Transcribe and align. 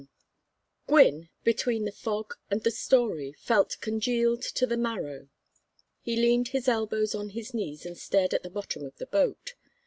XI 0.01 0.07
Gwynne, 0.87 1.29
between 1.43 1.85
the 1.85 1.91
fog 1.91 2.33
and 2.49 2.63
the 2.63 2.71
story, 2.71 3.33
felt 3.33 3.77
congealed 3.81 4.41
to 4.41 4.65
the 4.65 4.75
marrow. 4.75 5.27
He 6.01 6.15
leaned 6.15 6.47
his 6.47 6.67
elbows 6.67 7.13
on 7.13 7.29
his 7.29 7.53
knees 7.53 7.85
and 7.85 7.95
stared 7.95 8.33
at 8.33 8.41
the 8.41 8.49
bottom 8.49 8.83
of 8.83 8.97
the 8.97 9.05
boat. 9.05 9.53